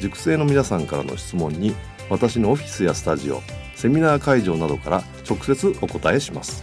[0.00, 1.74] 熟成の皆さんからの質問に
[2.10, 3.40] 私のオフィスやスタジオ
[3.74, 6.62] セミナー会場などから直接お答えします。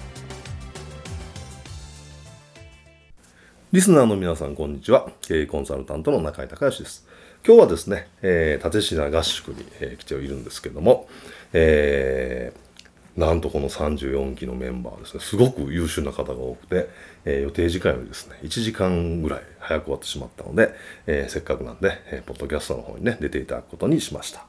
[3.71, 5.09] リスナーの皆さんこんにちは。
[5.21, 7.07] 経営コンサルタントの中井隆義です。
[7.45, 11.07] 今日はですね、えー、立品合宿に、えー、来ているんですけども、
[11.53, 12.70] えー、
[13.17, 16.89] なんとこの34期のメンバーですねすごく優秀な方が多くて、
[17.25, 20.73] えー、予定時間よりですね1時間ぐらい早く終わってしまったので、
[21.07, 24.45] えー、せっかくなんで、えー、ポッドキャストの方にね出ていただくことにしました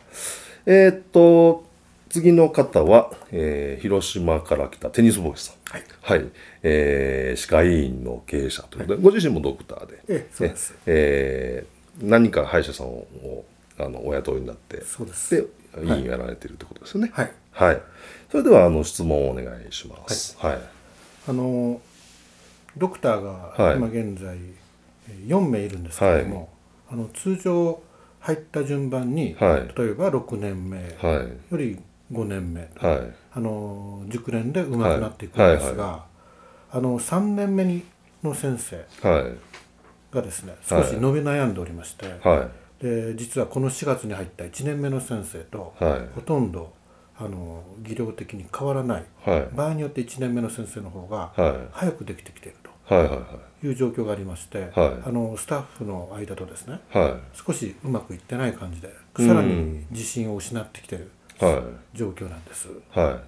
[0.66, 1.72] えー、っと
[2.12, 5.56] 次の方は、えー、広島から来たテニスボーイさん。
[5.64, 5.84] はい。
[6.02, 6.30] はい。
[6.62, 9.94] えー、歯科医院の経営者ということで、はい、ご自身もドクターで。
[9.94, 10.74] ええ、そうです。
[10.84, 13.46] えー、何か歯医者さんを
[13.78, 15.34] あのお雇いになって、そうです。
[15.34, 15.46] で、
[15.84, 17.10] 医院やられているってことですよね。
[17.14, 17.24] はい。
[17.24, 17.34] はい。
[18.31, 20.36] それでは、あの、質問をお願いします。
[20.39, 20.53] はい。
[20.53, 20.62] はい、
[21.28, 21.81] あの、
[22.77, 24.36] ドクターが今現在、
[25.27, 26.48] 4名いるんですけれども、はい、
[26.92, 27.83] あの通常
[28.20, 30.86] 入った順番に、はい、例えば6年目よ
[31.53, 31.78] り
[32.12, 36.06] 5年目、はい、あの熟練でうまくなっていくんですが、は
[36.74, 37.83] い、あの3年目に
[38.23, 38.85] の先生
[40.12, 42.07] がですね、少し伸び悩んでおりまして、
[42.80, 45.74] で実はこの4月に入った1年目の先生と、
[46.14, 46.73] ほとんど
[47.18, 49.05] あの技量的に変わらない、
[49.55, 51.33] 場合によって1年目の先生の方が
[51.73, 52.73] 早くできてきていると。
[53.64, 56.80] いう状況がありまして、あのスタッフの間とですね、
[57.33, 60.98] 少しうまくいってない感じでさらに自信を失ってきてい。
[60.98, 61.11] る。
[61.95, 63.20] 状況なんです、は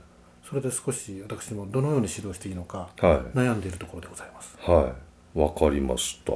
[0.44, 4.56] い、それで少し私もどのように指導していいのか悩んでいるところでございます。
[4.60, 4.94] は
[5.34, 5.38] い。
[5.38, 6.32] わ、かりました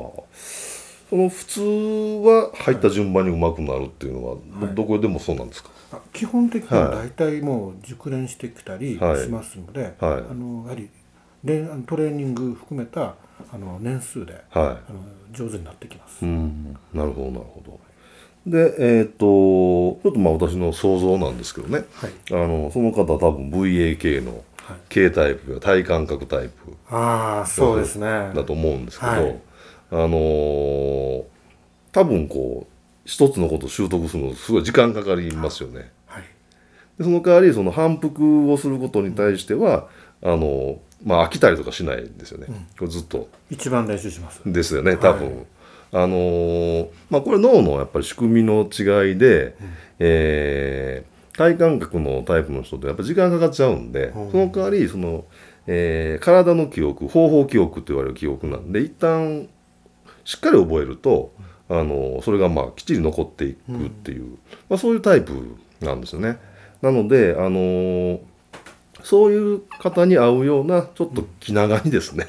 [1.11, 5.71] その普通は入った順番にうまくなるっていうのは、はい、どこでもそうなんですか？
[6.13, 10.91] 基本的には大体もう熟練してきたりしますので、はい、あのやはり
[11.87, 13.15] トレーニング含めた
[13.51, 14.79] あの年数で、はい、あの
[15.33, 16.27] 上手になってきます。
[16.27, 16.77] うん。
[16.93, 17.81] なるほどなるほど。
[18.47, 24.45] でえっ、ー、とちょっとまあ私の想像なんですけどね、はい、あのその方多分 VAK の
[24.89, 26.55] K タイプや体感覚タイプ。
[26.91, 28.07] ああそうですね。
[28.35, 29.41] だと思うんですけど、はい、
[29.93, 30.98] あのー、
[31.93, 32.73] 多分こう
[33.05, 35.91] 一つのことを習得するのすごい時間かかりますよね。
[36.07, 36.23] はい、
[36.99, 39.89] でその代わりその反復をすることに対しては、
[40.23, 43.29] あのまあ飽きたりとかしないんですよね、うん、これずっと。
[43.51, 44.43] 一番練習します。
[44.45, 45.47] ですよね多分、
[45.93, 49.55] あのー、まあ、これ脳のやっぱり仕組みの違いで、うん、
[50.01, 55.25] えー、体感覚のタイプの人ってやっぱ時間かかっちゃうんで、うん、その代わりその、
[55.67, 59.49] えー、体の記憶方法記憶と言われる記憶なんで一旦
[60.25, 61.33] しっかり覚えると、
[61.69, 66.39] あのー、それがまあきっちり残っていくっていう、うん、まあ、そういうタイプなんですよね。
[66.83, 68.21] なので、あのー
[69.03, 72.27] そういう方に合うようなちょっと気長にですね、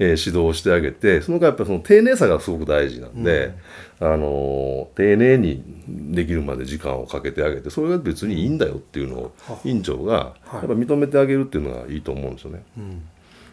[0.00, 3.54] うん、えー、指導してあげてそのやっぱりその丁寧さがすごく大事なんで、
[4.00, 9.32] うん、あの丁寧にできるまで時間をかけてあげてそれが別にいいんだよっていうのを
[9.64, 12.62] 院長がやっぱ認めてあげるっていうのがいいと思うんですよね。
[12.76, 13.08] うん、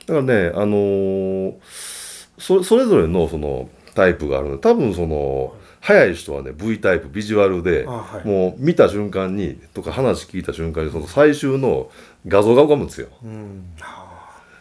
[0.07, 1.55] だからね、あの
[2.37, 4.55] それぞれのそのタイプがあるの。
[4.57, 11.89] で多分その早い人はね V タイプビジュアルで、はい、もう見た瞬間にとか話聞いた瞬間にその最終の
[12.27, 13.07] 画像が浮かぶんですよ。
[13.23, 13.63] うん。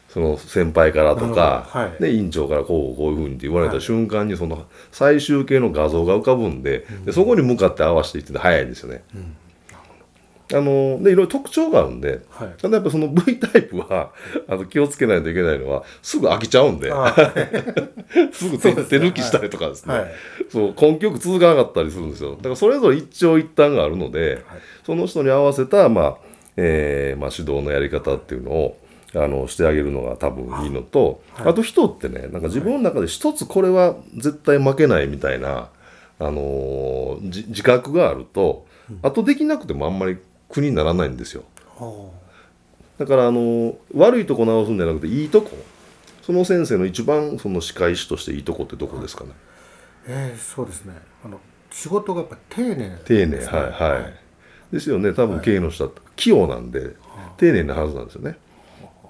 [0.08, 9.02] その先輩からとか、はい、で院長からこうこういうふうにって言われた瞬間にその最終形の画像が浮かぶんででそこに向かって合わせていって早いんですよね。
[9.14, 9.36] うん
[10.52, 14.12] あのでいろいろ特徴があるんで、はい、ただやっぱその V タイプは
[14.46, 17.14] あの気をつけないといけないのはすぐ飽きちゃうんで、はい、
[18.34, 20.12] すぐ手手抜きしたりとかですね、はい、
[20.50, 22.32] そう根気よく続かなかったりするんですよ。
[22.32, 24.42] だからそれぞれ一長一短があるので、
[24.84, 26.16] その人に合わせた、まあ
[26.56, 28.76] えーまあ、指導のやり方っていうのを
[29.14, 35.68] あのしてあげるのが多分いいのと、あと人ってねなんか自分の中で一つこれは絶対負けないみたいなあ
[36.18, 38.66] あのー、自覚があると、
[39.02, 40.18] あとできなくてもあんまり
[40.48, 41.44] 苦にならないんですよ。
[42.98, 45.50] だからあの悪いとこ直すんじゃなくていいとこ。
[46.22, 49.30] その先生の一番その歯科医師としていいとこってどこですかね、
[50.06, 50.94] えー、そうですね。
[51.22, 51.38] あの
[51.70, 54.14] 仕事がやっぱ丁寧、ね、丁寧はいはい、はい、
[54.72, 55.12] ですよね。
[55.12, 56.90] 多分経営の人は器用なんで、はい、
[57.36, 58.38] 丁寧なはずなんですよね。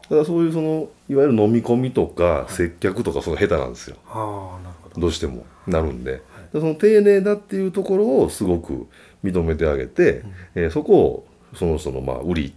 [0.03, 5.01] だからそういうそのいわゆる飲み込みとか接客とかその下手なんですよ、はあ、なるほど。
[5.01, 6.21] どうしてもなるんで、はい、
[6.53, 8.89] その丁寧だっていうところをすごく
[9.25, 11.27] 認めてあげて、うん、えー、そこを
[11.57, 12.55] その人のまあ売り。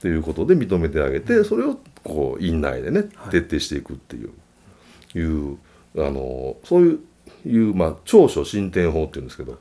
[0.00, 0.16] とい。
[0.16, 4.30] うことで認めてあげてそれをこう院内でね徹底していくっていう,、
[5.14, 5.58] いう
[5.96, 7.00] あのそういう
[7.46, 9.58] いう、まあ、長所進展法っていうんですけど。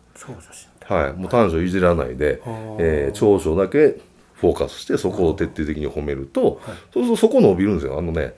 [0.86, 2.42] はい、もう短所いじらないで、
[2.80, 4.00] えー、長所だけ
[4.36, 7.98] フォーカスしてそこを徹底的に褒めると、はい、そうするとそこ伸びるんですよ。
[7.98, 8.34] あのね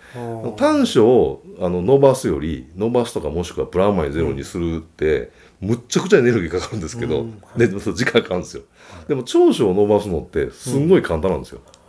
[0.57, 5.29] 短所をあの伸ばすより伸ばすとかもしくはプラマイゼロにするって、うん、
[5.63, 7.41] むっちゃくちゃエネルギーかかるんですけど、うん。
[7.41, 11.83] はい、で時間かかるんですよ、はい、でも長所を伸ばすのってすんごい簡単なんですよ、うん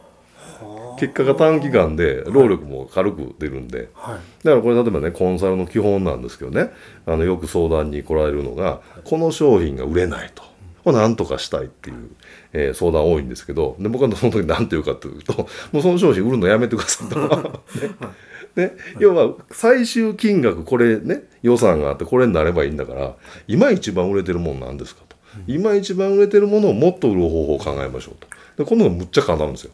[0.99, 6.71] 結果が短期間で労力も軽く出るんで、はい、だからこれ例えばねコンサルの基本なんですけどね。
[7.06, 10.44] あのよく相談に来られるのが、この商品が売れないと。
[10.93, 12.11] 何とかしたいっていう、
[12.53, 17.62] えー、相談多いんですけどで僕はその時何て言うかというと もうその商品売るのやめてくださいと。
[18.55, 23.14] ね、ね、要は最終金額これね予算があってこれになればいいんだから
[23.46, 28.14] 今一番売れてるもんなんですかと、今一番売れてるものをもっと売る方法を考えましょう
[28.56, 28.64] と。
[28.64, 29.73] でこのがむっちゃ簡単なんですよ。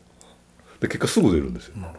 [0.80, 1.94] で結果すぐ出るんですよ、はい、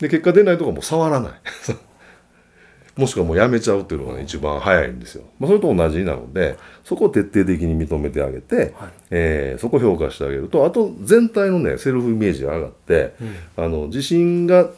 [0.00, 1.32] で結果出ないとこもう触らない。
[2.96, 13.14] もしくはもうやめちゃうっていうのが、ね、一番早いんですよ、まあ、それと同じなのでそこを徹底的に認めてあげて、はい、えー、そこを評価してあげるとあと全体のねセルフイメージが上がって、
[13.56, 14.68] うん、あの自信が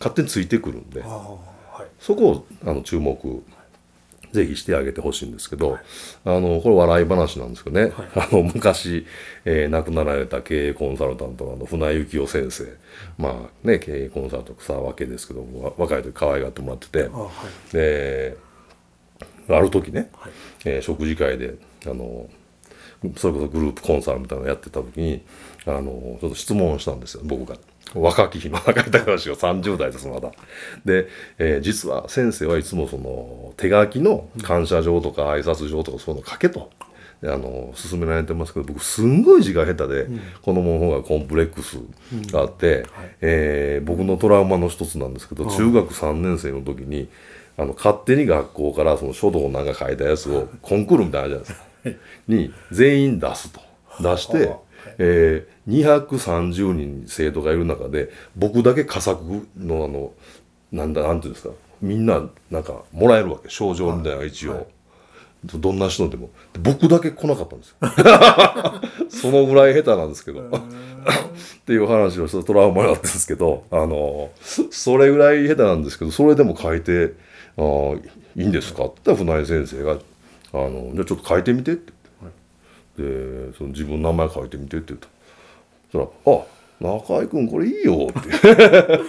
[0.00, 1.51] 勝手についてくるんで、はい、
[2.02, 3.42] そこをあの注目
[4.32, 5.82] ぜひしてあげてほしいんですけど、はい、
[6.24, 9.06] あのこれ笑い話なんですけどね、はい、あの昔、
[9.44, 12.64] えー、亡くなられた経営コンサルタントの船井幸雄先生。
[13.18, 17.30] まあね経営コンサルタント草分けですけど若い時可愛がってもらってて、は
[17.70, 18.36] い、で
[19.48, 20.32] ある時ね、はい、
[20.64, 21.54] えー、食事会で
[21.86, 22.28] あの
[23.16, 25.22] それこそグループコンサルみたいなのやってた時に
[25.66, 27.56] あのちょっと質問をしたんですよ僕が。
[27.94, 30.30] 若き日の中井隆が30代ですまだ。
[30.84, 31.08] で、
[31.38, 36.70] えー、実は先生はいつもその手書きの感謝状とか挨拶状とかそういうの書けと。
[37.24, 41.78] あの勧められてますけど僕すんごい字が下手で、うん、子供の方がコンプレックス
[42.32, 42.90] があって、うんはい、
[43.20, 47.08] えー、僕のトラウマの一つなんですけど、中学3年生の時に
[47.56, 51.64] あの勝手に学校からその書道なんか書いたやつをコンクールみたいなじゃないですか、
[52.28, 53.60] に全員出すと。
[54.00, 54.52] 出して。
[54.98, 59.22] えー、230人生徒がいる中で僕だけ佳作
[59.56, 60.12] のあの
[60.72, 64.58] なんだなんていうんですかみんななんかもらえるわけ賞状みたいな一応、はい。
[64.58, 64.66] はい、
[65.60, 66.30] どんな人でも。
[66.60, 67.76] 僕だけ来なかったんですよ。
[69.08, 70.40] そのぐらい下手なんですけど。
[71.62, 74.30] っていう話をしたトラウマになってるんですけどあの
[74.70, 77.14] それぐらい下手なんですけどそれでも書いて
[77.56, 77.94] 「あ
[78.36, 79.96] いいんですか?」って言ったら船井先生が
[80.52, 81.92] 「あのじゃあちょっと書いてみて」って。
[82.96, 85.08] でその自分の名前書いてみてって言った。
[85.90, 86.44] そしたら「あ
[87.00, 88.28] 中居君これいいよ」って。
[88.28, 89.00] はい、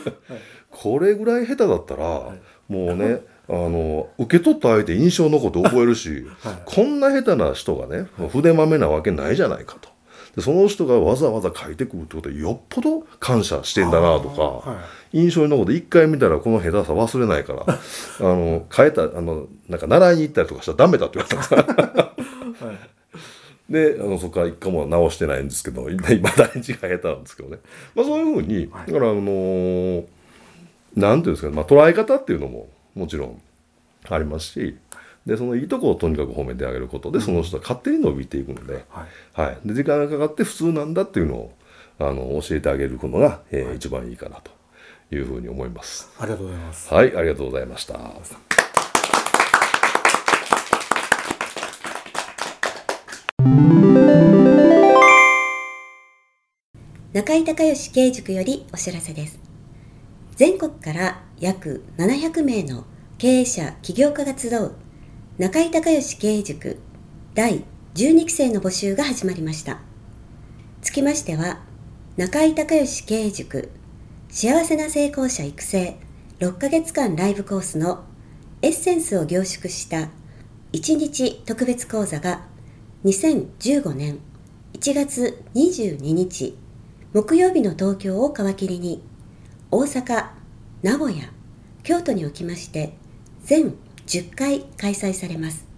[0.72, 9.90] これぐらい下手だったら、はい、もうねあの受け取った相手印象残って覚えるし、はい、こんな下手な人がね筆まめなわけないじゃないかと。
[10.36, 17.78] でその人がわざわざ書いてくるってことはよっぽど感謝してんだなとか、はい、印象に残って一回見たらこの下手さ忘れないから あ
[18.22, 21.72] の変えたあのなんか習いに行ったりとかしたらダメだって言われた。
[22.46, 22.78] んですはい。
[23.70, 27.58] であのそこから一回も直してないんですけど今大事が下手なんですけどね、
[27.96, 30.06] まあ、そういうふうに、だからあのー、
[30.96, 33.42] なんていうんですかね、まあ、捉え方っていうのももちろん
[34.10, 34.76] ありますし
[35.26, 41.54] でそのいいとこをとにかく褒めてあげることでその人は勝手に伸びていくので,、はいはい、で時間がかかって普通なんだっていうのを
[42.00, 44.52] あの教えてあげるのが、えー、一番いいかなと
[45.16, 46.12] いうふうに思います。
[46.20, 46.94] ありがとうございます。
[46.94, 48.00] はい、ありがとうございました。
[57.14, 59.40] 中井隆義経営塾よりお知らせです。
[60.36, 62.86] 全国から約700名の
[63.20, 64.72] 経営者、起業家が集う
[65.40, 66.78] 中井隆義経営塾
[67.34, 67.64] 第
[67.96, 69.80] 12期生の募集が始まりました。
[70.84, 71.60] つきましては、
[72.18, 73.72] 中井隆義経営塾
[74.30, 75.98] 幸せな成功者育成
[76.38, 78.04] 6ヶ月間ライブコースの
[78.62, 80.10] エッセンスを凝縮した
[80.72, 82.46] 1日特別講座が
[83.04, 84.20] 2015年
[84.74, 86.56] 1月22日
[87.12, 89.02] 木曜日の東京を皮切りに
[89.72, 90.28] 大阪、
[90.84, 91.32] 名古屋、
[91.82, 92.94] 京都におきまして
[93.44, 93.74] 全
[94.08, 95.74] 10回開催されます。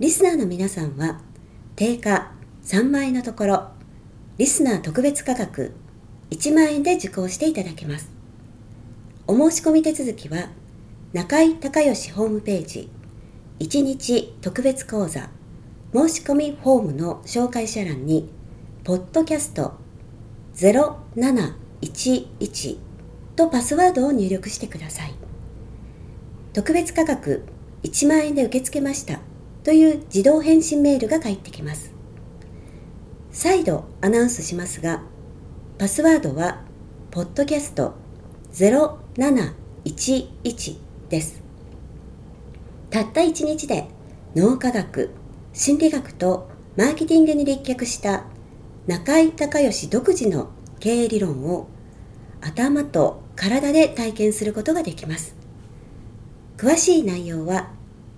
[0.00, 1.20] リスナーの皆さんは
[1.74, 2.30] 定価
[2.62, 3.70] 3万円のところ
[4.36, 5.74] リスナー特別価格
[6.30, 8.08] 1万円で受講していただけます
[9.26, 10.50] お申し込み手続きは
[11.12, 12.88] 中井隆義ホームページ
[13.58, 15.30] 1日特別講座
[15.92, 18.30] 申し込みフォームの紹介者欄に
[18.84, 19.72] ポッドキャスト
[20.54, 22.78] 0711
[23.34, 25.17] とパスワードを入力してください
[26.58, 27.44] 特別価格
[27.84, 29.20] 1万円で受け付けました
[29.62, 31.94] という自動返信メールが返ってきます
[33.30, 35.04] 再度アナウンスしますが
[35.78, 36.64] パスワードは
[37.12, 37.94] ポッドキャスト
[38.54, 41.40] 0711です
[42.90, 43.86] たった1日で
[44.34, 45.10] 脳科学
[45.52, 48.24] 心理学とマーケティングに立脚した
[48.88, 50.50] 中井隆義独自の
[50.80, 51.68] 経営理論を
[52.40, 55.37] 頭と体で体験することができます
[56.58, 57.70] 詳しい内容は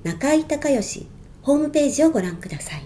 [0.02, 1.06] 中井隆義
[1.42, 2.82] ホームページをご覧ください。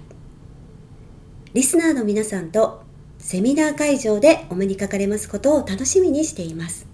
[1.52, 2.82] リスナーの皆さんと
[3.18, 6.88] セミナー会場でお目にかかれますことを楽しみにしています。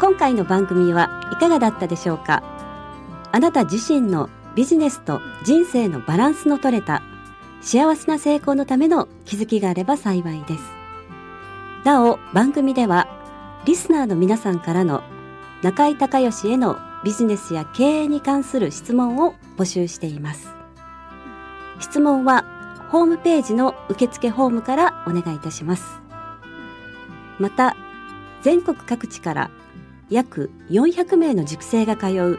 [0.00, 2.55] 今回の番組はいかがだったでしょうか？
[3.36, 7.02] あなた自身のビジネスと人生のバランスの取れた
[7.60, 10.62] 幸せな成功のための気づきがあれば幸いです。
[11.84, 13.06] なお番組では
[13.66, 15.02] リスナーの皆さんからの
[15.60, 20.48] 中井隆義へのビジネスや経営に関する質問を募集しています。
[21.78, 26.00] 質問はホームページの受付フォームからお願いいたします。
[27.38, 27.76] また
[28.40, 29.50] 全国各地から
[30.08, 32.38] 約400名の塾生が通う